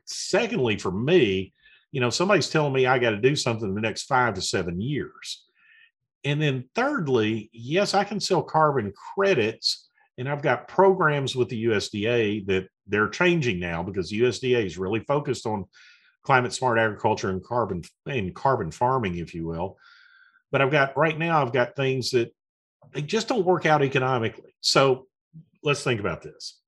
[0.04, 1.54] Secondly, for me,
[1.90, 4.42] you know, somebody's telling me I got to do something in the next 5 to
[4.42, 5.47] 7 years
[6.24, 11.66] and then thirdly, yes, I can sell carbon credits and I've got programs with the
[11.66, 15.66] USDA that they're changing now because USDA is really focused on
[16.24, 19.78] climate smart agriculture and carbon and carbon farming, if you will.
[20.50, 22.34] But I've got right now, I've got things that
[22.92, 24.56] they just don't work out economically.
[24.60, 25.06] So
[25.62, 26.58] let's think about this.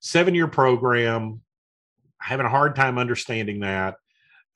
[0.00, 1.40] Seven year program,
[2.20, 3.96] having a hard time understanding that.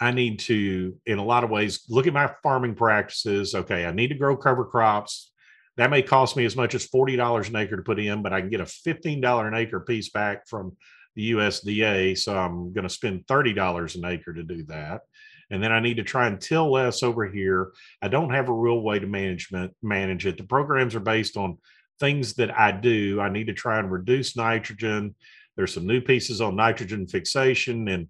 [0.01, 3.55] I need to, in a lot of ways, look at my farming practices.
[3.55, 5.33] Okay, I need to grow cover crops.
[5.77, 8.41] That may cost me as much as $40 an acre to put in, but I
[8.41, 10.77] can get a $15 an acre piece back from
[11.17, 12.19] the USDA.
[12.19, 15.03] So I'm going to spend $30 an acre to do that.
[15.51, 17.73] And then I need to try and till less over here.
[18.01, 20.37] I don't have a real way to management manage it.
[20.37, 21.59] The programs are based on
[21.99, 23.21] things that I do.
[23.21, 25.15] I need to try and reduce nitrogen.
[25.57, 28.09] There's some new pieces on nitrogen fixation and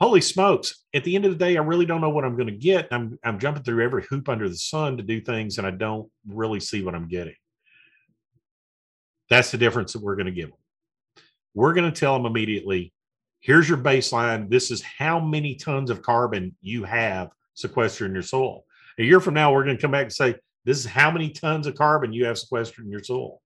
[0.00, 0.84] holy smokes.
[0.94, 2.88] At the end of the day i really don't know what i'm going to get.
[2.90, 6.10] I'm i'm jumping through every hoop under the sun to do things and i don't
[6.26, 7.34] really see what i'm getting.
[9.28, 10.58] That's the difference that we're going to give them
[11.54, 12.92] we're going to tell them immediately
[13.40, 14.50] here's your baseline.
[14.50, 18.64] This is how many tons of carbon you have sequestered in your soil.
[18.98, 21.30] A year from now we're going to come back and say this is how many
[21.30, 23.40] tons of carbon you have sequestered in your soil.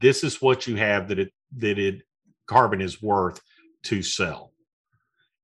[0.00, 2.02] This is what you have that it that it
[2.46, 3.40] carbon is worth
[3.84, 4.51] to sell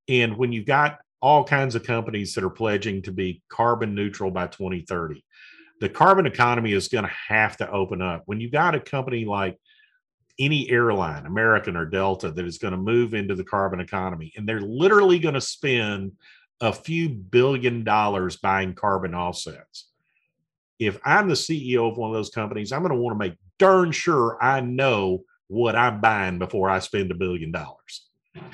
[0.09, 4.31] and when you've got all kinds of companies that are pledging to be carbon neutral
[4.31, 5.25] by 2030,
[5.81, 8.23] the carbon economy is going to have to open up.
[8.27, 9.59] When you've got a company like
[10.39, 14.49] any airline, American or Delta, that is going to move into the carbon economy, and
[14.49, 16.13] they're literally going to spend
[16.61, 19.91] a few billion dollars buying carbon offsets.
[20.79, 23.37] If I'm the CEO of one of those companies, I'm going to want to make
[23.59, 28.08] darn sure I know what I'm buying before I spend a billion dollars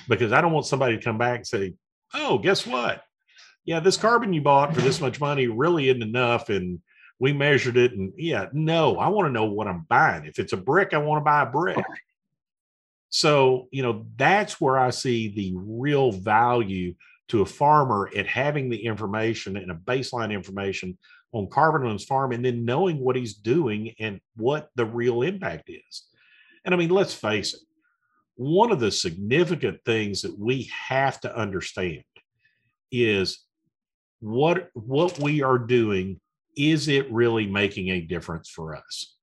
[0.09, 1.75] because I don't want somebody to come back and say,
[2.13, 3.03] "Oh, guess what?
[3.65, 6.81] Yeah, this carbon you bought for this much money really isn't enough." And
[7.19, 10.27] we measured it, and yeah, no, I want to know what I'm buying.
[10.27, 11.85] If it's a brick, I want to buy a brick.
[13.15, 16.95] So, you know, that's where I see the real value
[17.29, 20.99] to a farmer at having the information and a baseline information
[21.33, 25.23] on carbon on his farm and then knowing what he's doing and what the real
[25.23, 26.03] impact is.
[26.65, 27.61] And I mean, let's face it,
[28.37, 32.03] one of the significant things that we have to understand
[32.91, 33.45] is
[34.21, 36.21] what what we are doing
[36.57, 39.17] is it really making a difference for us?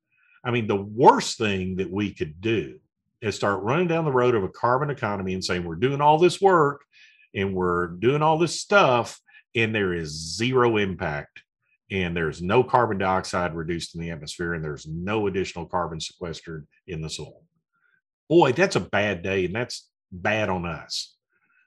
[0.43, 2.79] I mean the worst thing that we could do
[3.21, 6.17] is start running down the road of a carbon economy and saying we're doing all
[6.17, 6.81] this work
[7.35, 9.19] and we're doing all this stuff
[9.55, 11.43] and there is zero impact
[11.91, 16.65] and there's no carbon dioxide reduced in the atmosphere and there's no additional carbon sequestered
[16.87, 17.43] in the soil
[18.31, 21.17] boy that's a bad day and that's bad on us.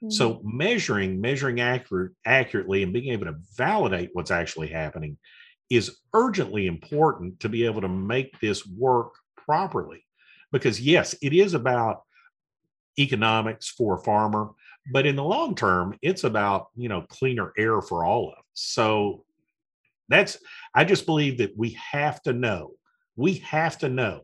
[0.02, 0.10] Mm-hmm.
[0.10, 5.18] so measuring measuring accurate accurately and being able to validate what's actually happening
[5.68, 10.04] is urgently important to be able to make this work properly.
[10.52, 12.02] Because yes it is about
[12.98, 14.50] economics for a farmer
[14.90, 18.44] but in the long term it's about you know cleaner air for all of us.
[18.54, 19.24] So
[20.08, 20.38] that's
[20.74, 22.72] i just believe that we have to know
[23.16, 24.22] we have to know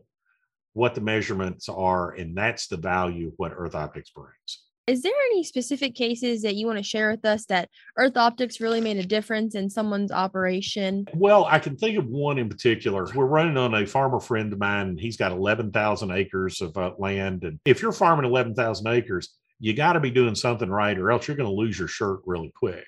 [0.73, 5.13] what the measurements are and that's the value of what earth optics brings is there
[5.31, 8.97] any specific cases that you want to share with us that earth optics really made
[8.97, 13.57] a difference in someone's operation well i can think of one in particular we're running
[13.57, 17.59] on a farmer friend of mine and he's got 11000 acres of uh, land and
[17.65, 21.37] if you're farming 11000 acres you got to be doing something right or else you're
[21.37, 22.87] going to lose your shirt really quick.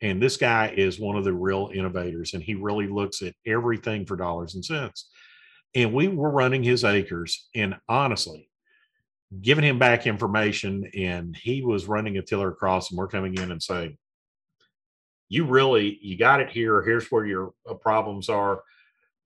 [0.00, 4.06] And this guy is one of the real innovators and he really looks at everything
[4.06, 5.10] for dollars and cents.
[5.76, 8.48] And we were running his acres and honestly,
[9.42, 13.52] giving him back information and he was running a tiller across and we're coming in
[13.52, 13.98] and saying,
[15.28, 16.82] you really, you got it here.
[16.82, 18.62] Here's where your uh, problems are.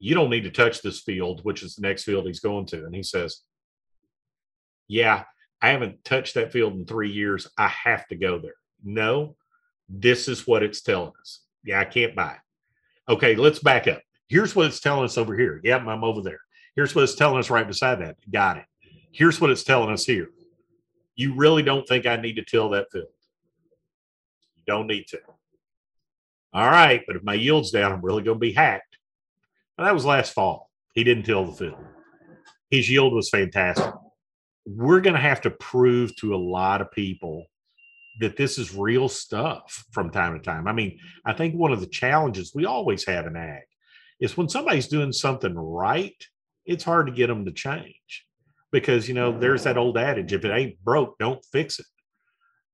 [0.01, 2.85] You don't need to touch this field, which is the next field he's going to.
[2.85, 3.43] And he says,
[4.89, 5.23] yeah,
[5.63, 7.47] I haven't touched that field in three years.
[7.57, 8.57] I have to go there.
[8.83, 9.37] No,
[9.89, 11.43] this is what it's telling us.
[11.63, 13.13] Yeah, I can't buy it.
[13.13, 14.01] Okay, let's back up.
[14.31, 15.61] Here's what it's telling us over here.
[15.63, 16.41] Yep, I'm over there.
[16.75, 18.17] Here's what it's telling us right beside that.
[18.33, 18.65] Got it.
[19.13, 20.31] Here's what it's telling us here.
[21.17, 23.09] You really don't think I need to till that field?
[24.57, 25.19] You don't need to.
[26.55, 28.97] All right, but if my yield's down, I'm really going to be hacked.
[29.77, 30.71] Well, that was last fall.
[30.95, 31.85] He didn't till the field.
[32.71, 33.93] His yield was fantastic
[34.77, 37.47] we're going to have to prove to a lot of people
[38.21, 40.69] that this is real stuff from time to time.
[40.69, 43.63] I mean, I think one of the challenges we always have in ag
[44.21, 46.25] is when somebody's doing something right,
[46.67, 48.27] it's hard to get them to change
[48.71, 51.87] because, you know, there's that old adage if it ain't broke, don't fix it.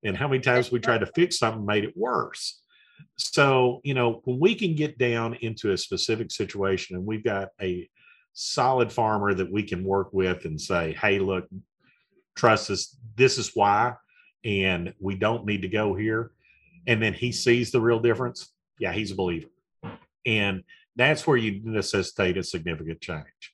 [0.04, 2.61] And how many times we tried to fix something made it worse.
[3.16, 7.48] So, you know, when we can get down into a specific situation and we've got
[7.61, 7.88] a
[8.32, 11.46] solid farmer that we can work with and say, hey, look,
[12.37, 13.94] trust us, this is why,
[14.44, 16.32] and we don't need to go here.
[16.87, 18.52] And then he sees the real difference.
[18.78, 19.48] Yeah, he's a believer.
[20.26, 20.62] And
[20.96, 23.52] that's where you necessitate a significant change.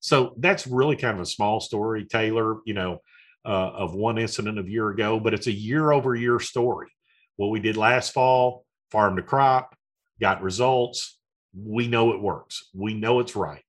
[0.00, 2.98] So that's really kind of a small story, Taylor, you know,
[3.44, 6.88] uh, of one incident of year ago, but it's a year over year story.
[7.36, 9.74] What we did last fall, farm to crop,
[10.20, 11.18] got results.
[11.54, 12.68] We know it works.
[12.74, 13.64] We know it's right.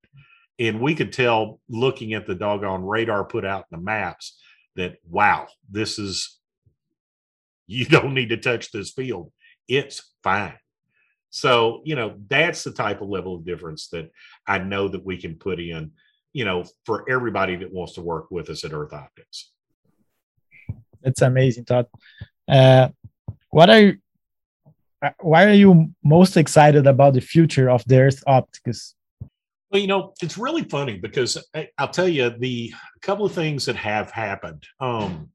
[0.59, 4.39] And we could tell looking at the doggone radar put out in the maps
[4.75, 6.39] that wow, this is
[7.67, 9.31] you don't need to touch this field.
[9.67, 10.53] It's fine.
[11.31, 14.11] So, you know, that's the type of level of difference that
[14.45, 15.91] I know that we can put in,
[16.33, 19.51] you know, for everybody that wants to work with us at Earth Optics.
[21.03, 21.87] It's amazing, Todd.
[22.49, 22.89] Uh,
[23.49, 23.97] what are you,
[25.01, 28.93] uh, why are you most excited about the future of the Earth Optics?
[29.71, 33.65] Well, you know, it's really funny because I, will tell you the couple of things
[33.65, 34.67] that have happened.
[34.81, 35.29] Um,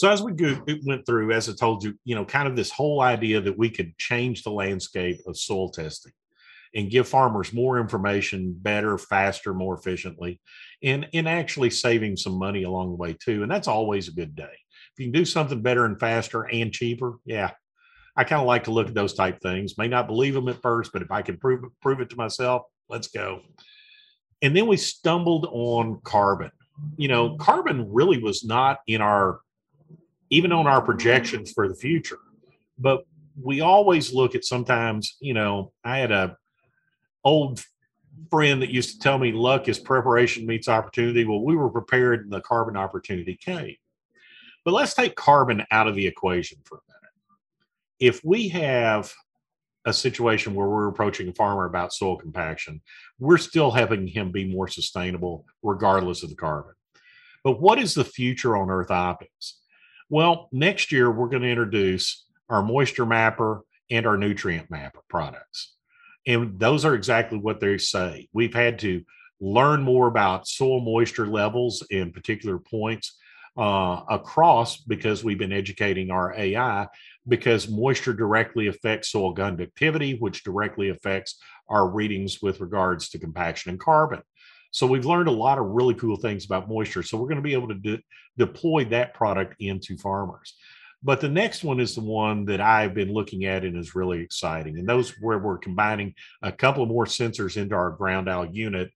[0.00, 2.70] so as we go, went through, as I told you, you know, kind of this
[2.70, 6.12] whole idea that we could change the landscape of soil testing
[6.74, 10.40] and give farmers more information better, faster, more efficiently,
[10.82, 13.42] and and actually saving some money along the way too.
[13.42, 14.44] And that's always a good day.
[14.44, 17.50] If you can do something better and faster and cheaper, yeah,
[18.16, 19.76] I kind of like to look at those type things.
[19.76, 22.16] May not believe them at first, but if I can prove it, prove it to
[22.16, 23.42] myself, let's go.
[24.40, 26.52] And then we stumbled on carbon.
[26.96, 27.42] You know, mm-hmm.
[27.42, 29.40] carbon really was not in our,
[30.30, 32.18] even on our projections for the future.
[32.78, 33.04] But
[33.40, 36.36] we always look at sometimes, you know, I had a
[37.24, 37.62] old
[38.30, 41.24] friend that used to tell me luck is preparation meets opportunity.
[41.24, 43.76] Well, we were prepared and the carbon opportunity came.
[44.64, 47.12] But let's take carbon out of the equation for a minute.
[47.98, 49.12] If we have
[49.86, 52.82] a situation where we're approaching a farmer about soil compaction,
[53.18, 56.74] we're still having him be more sustainable regardless of the carbon.
[57.42, 59.59] But what is the future on Earth Optics?
[60.10, 65.76] Well, next year we're going to introduce our moisture mapper and our nutrient mapper products.
[66.26, 68.28] And those are exactly what they say.
[68.32, 69.02] We've had to
[69.40, 73.16] learn more about soil moisture levels in particular points
[73.56, 76.88] uh, across because we've been educating our AI
[77.28, 81.38] because moisture directly affects soil conductivity, which directly affects
[81.68, 84.22] our readings with regards to compaction and carbon.
[84.70, 87.02] So we've learned a lot of really cool things about moisture.
[87.02, 88.04] So we're going to be able to de-
[88.38, 90.54] deploy that product into farmers.
[91.02, 94.20] But the next one is the one that I've been looking at and is really
[94.20, 94.78] exciting.
[94.78, 98.90] And those where we're combining a couple of more sensors into our ground owl unit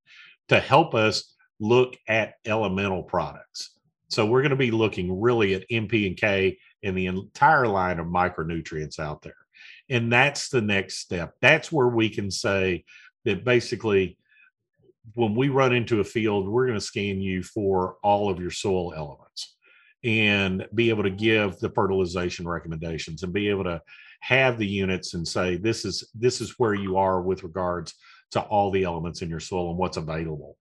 [0.49, 3.71] to help us look at elemental products.
[4.09, 7.99] So we're going to be looking really at NP and K and the entire line
[7.99, 9.35] of micronutrients out there.
[9.89, 11.35] And that's the next step.
[11.41, 12.85] That's where we can say
[13.25, 14.19] that basically
[15.15, 18.51] when we run into a field, we're going to scan you for all of your
[18.51, 19.57] soil elements
[20.03, 23.81] and be able to give the fertilization recommendations and be able to
[24.21, 27.95] have the units and say this is this is where you are with regards
[28.31, 30.57] to all the elements in your soil and what's available.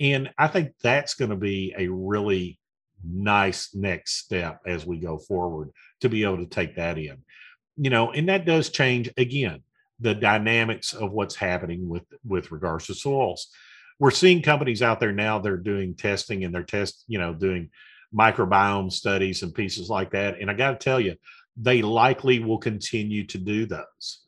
[0.00, 2.58] And I think that's going to be a really
[3.06, 5.70] nice next step as we go forward
[6.00, 7.18] to be able to take that in.
[7.76, 9.62] You know, and that does change again
[10.00, 13.48] the dynamics of what's happening with with regards to soils.
[13.98, 17.70] We're seeing companies out there now they're doing testing and they're test, you know, doing
[18.14, 20.40] microbiome studies and pieces like that.
[20.40, 21.16] And I got to tell you,
[21.56, 24.20] they likely will continue to do those.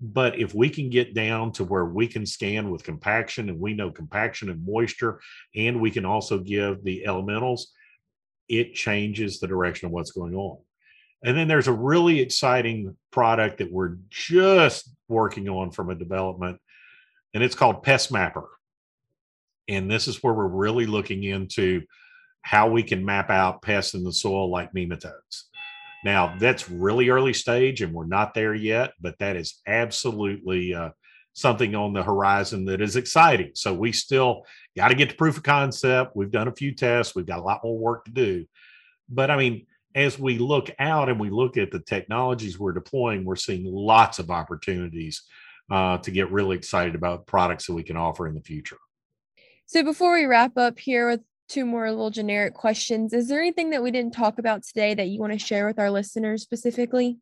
[0.00, 3.72] But if we can get down to where we can scan with compaction and we
[3.72, 5.20] know compaction and moisture,
[5.54, 7.72] and we can also give the elementals,
[8.48, 10.58] it changes the direction of what's going on.
[11.24, 16.58] And then there's a really exciting product that we're just working on from a development,
[17.32, 18.48] and it's called Pest Mapper.
[19.68, 21.82] And this is where we're really looking into
[22.42, 25.44] how we can map out pests in the soil like nematodes.
[26.04, 30.90] Now, that's really early stage and we're not there yet, but that is absolutely uh,
[31.32, 33.52] something on the horizon that is exciting.
[33.54, 34.44] So we still
[34.76, 36.16] got to get to proof of concept.
[36.16, 38.46] We've done a few tests, we've got a lot more work to do.
[39.08, 43.24] But I mean, as we look out and we look at the technologies we're deploying,
[43.24, 45.22] we're seeing lots of opportunities
[45.70, 48.78] uh, to get really excited about products that we can offer in the future.
[49.72, 53.14] So before we wrap up here with two more little generic questions.
[53.14, 55.78] Is there anything that we didn't talk about today that you want to share with
[55.78, 57.16] our listeners specifically?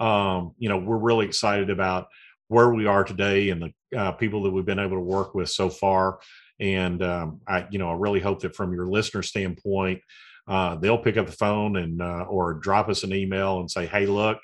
[0.00, 2.08] Um, you know, we're really excited about
[2.48, 5.50] where we are today and the uh, people that we've been able to work with
[5.50, 6.18] so far.
[6.58, 10.00] And um, I, you know, I really hope that from your listener standpoint,
[10.48, 13.86] uh, they'll pick up the phone and uh, or drop us an email and say,
[13.86, 14.38] "Hey, look,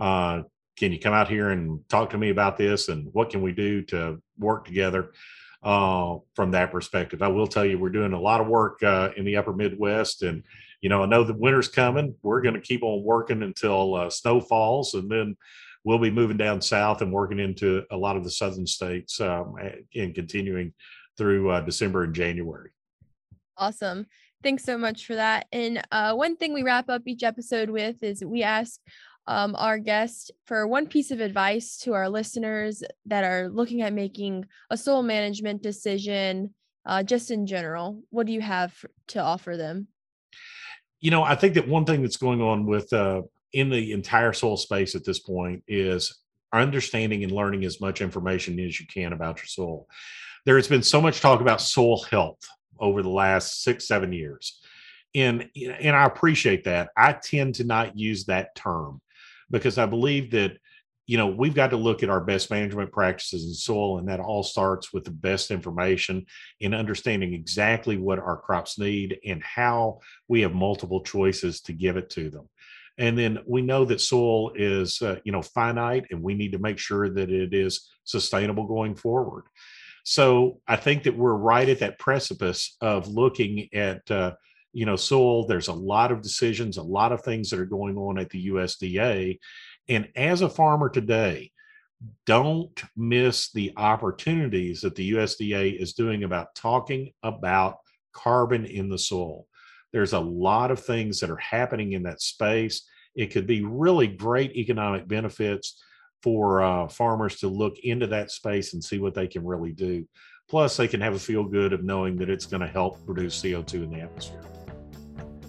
[0.00, 0.44] uh,
[0.78, 2.88] can you come out here and talk to me about this?
[2.88, 5.12] And what can we do to work together?"
[5.66, 7.22] Uh, from that perspective.
[7.22, 10.22] I will tell you, we're doing a lot of work uh, in the upper Midwest.
[10.22, 10.44] And,
[10.80, 12.14] you know, I know the winter's coming.
[12.22, 14.94] We're going to keep on working until uh, snow falls.
[14.94, 15.36] And then
[15.82, 19.56] we'll be moving down south and working into a lot of the southern states um,
[19.92, 20.72] and continuing
[21.18, 22.70] through uh, December and January.
[23.56, 24.06] Awesome.
[24.44, 25.46] Thanks so much for that.
[25.50, 28.78] And uh, one thing we wrap up each episode with is we ask
[29.26, 33.92] um, our guest for one piece of advice to our listeners that are looking at
[33.92, 36.54] making a soil management decision,
[36.84, 38.02] uh, just in general.
[38.10, 39.88] What do you have to offer them?
[41.00, 43.22] You know, I think that one thing that's going on with uh,
[43.52, 46.20] in the entire soil space at this point is
[46.52, 49.88] understanding and learning as much information as you can about your soil.
[50.44, 52.38] There has been so much talk about soil health
[52.78, 54.60] over the last six, seven years.
[55.14, 56.90] And, and I appreciate that.
[56.96, 59.00] I tend to not use that term
[59.50, 60.58] because I believe that
[61.06, 64.20] you know we've got to look at our best management practices in soil and that
[64.20, 66.26] all starts with the best information
[66.60, 71.96] in understanding exactly what our crops need and how we have multiple choices to give
[71.96, 72.48] it to them.
[72.98, 76.58] And then we know that soil is uh, you know finite and we need to
[76.58, 79.44] make sure that it is sustainable going forward.
[80.04, 84.32] So i think that we're right at that precipice of looking at uh,
[84.76, 87.96] you know, soil, there's a lot of decisions, a lot of things that are going
[87.96, 89.38] on at the USDA.
[89.88, 91.50] And as a farmer today,
[92.26, 97.78] don't miss the opportunities that the USDA is doing about talking about
[98.12, 99.46] carbon in the soil.
[99.94, 102.86] There's a lot of things that are happening in that space.
[103.14, 105.82] It could be really great economic benefits
[106.22, 110.06] for uh, farmers to look into that space and see what they can really do.
[110.50, 113.40] Plus, they can have a feel good of knowing that it's going to help reduce
[113.40, 114.42] CO2 in the atmosphere.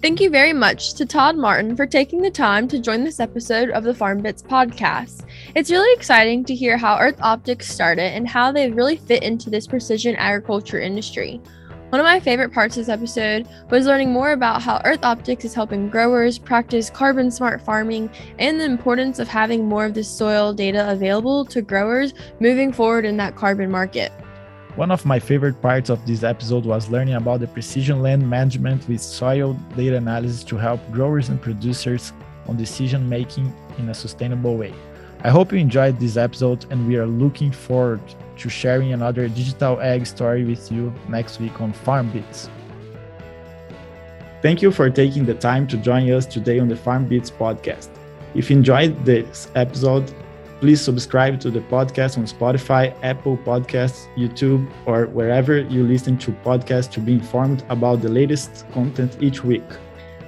[0.00, 3.70] Thank you very much to Todd Martin for taking the time to join this episode
[3.70, 5.24] of the Farm Bits podcast.
[5.56, 9.50] It's really exciting to hear how Earth Optics started and how they really fit into
[9.50, 11.40] this precision agriculture industry.
[11.88, 15.44] One of my favorite parts of this episode was learning more about how Earth Optics
[15.44, 20.08] is helping growers practice carbon smart farming and the importance of having more of this
[20.08, 24.12] soil data available to growers moving forward in that carbon market.
[24.78, 28.88] One of my favorite parts of this episode was learning about the precision land management
[28.88, 32.12] with soil data analysis to help growers and producers
[32.46, 34.72] on decision making in a sustainable way.
[35.24, 38.00] I hope you enjoyed this episode, and we are looking forward
[38.36, 42.48] to sharing another digital ag story with you next week on Farm Bits.
[44.42, 47.88] Thank you for taking the time to join us today on the Farm Bits podcast.
[48.36, 50.14] If you enjoyed this episode,
[50.60, 56.32] please subscribe to the podcast on Spotify, Apple Podcasts, YouTube, or wherever you listen to
[56.44, 59.64] podcasts to be informed about the latest content each week.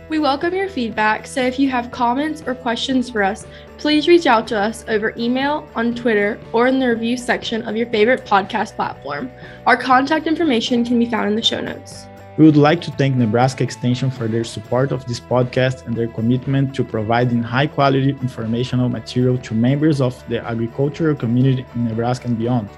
[0.09, 3.47] We welcome your feedback, so if you have comments or questions for us,
[3.79, 7.77] please reach out to us over email, on Twitter, or in the review section of
[7.77, 9.31] your favorite podcast platform.
[9.67, 12.07] Our contact information can be found in the show notes.
[12.37, 16.07] We would like to thank Nebraska Extension for their support of this podcast and their
[16.07, 22.29] commitment to providing high quality informational material to members of the agricultural community in Nebraska
[22.29, 22.71] and beyond.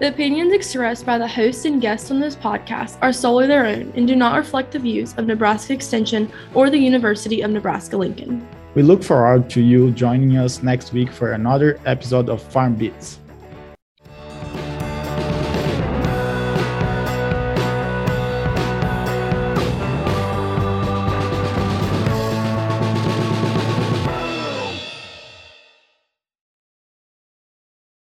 [0.00, 3.92] The opinions expressed by the hosts and guests on this podcast are solely their own
[3.94, 8.46] and do not reflect the views of Nebraska Extension or the University of Nebraska Lincoln.
[8.74, 13.19] We look forward to you joining us next week for another episode of Farm Bits.